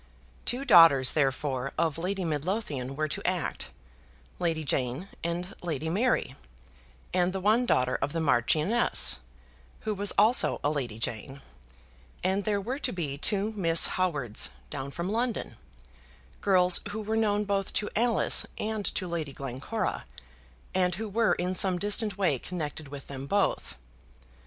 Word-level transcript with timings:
Two 0.45 0.65
daughters 0.65 1.11
therefore 1.11 1.73
of 1.77 1.99
Lady 1.99 2.25
Midlothian 2.25 2.95
were 2.95 3.07
to 3.07 3.23
act, 3.23 3.69
Lady 4.39 4.63
Jane 4.63 5.09
and 5.23 5.53
Lady 5.61 5.89
Mary, 5.91 6.35
and 7.13 7.33
the 7.33 7.39
one 7.39 7.67
daughter 7.67 7.99
of 8.01 8.11
the 8.11 8.19
Marchioness, 8.19 9.19
who 9.81 9.93
was 9.93 10.11
also 10.17 10.59
a 10.63 10.71
Lady 10.71 10.97
Jane, 10.97 11.43
and 12.23 12.45
there 12.45 12.59
were 12.59 12.79
to 12.79 12.91
be 12.91 13.15
two 13.15 13.51
Miss 13.51 13.85
Howards 13.93 14.49
down 14.71 14.89
from 14.89 15.07
London, 15.11 15.55
girls 16.41 16.81
who 16.89 17.03
were 17.03 17.15
known 17.15 17.45
both 17.45 17.71
to 17.73 17.87
Alice 17.95 18.47
and 18.57 18.83
to 18.95 19.07
Lady 19.07 19.33
Glencora, 19.33 20.05
and 20.73 20.95
who 20.95 21.07
were 21.07 21.33
in 21.33 21.53
some 21.53 21.77
distant 21.77 22.17
way 22.17 22.39
connected 22.39 22.87
with 22.87 23.05
them 23.05 23.27
both. 23.27 23.75